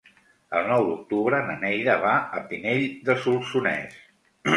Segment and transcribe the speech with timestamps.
[0.59, 4.01] El nou d'octubre na Neida va a Pinell de Solsonès.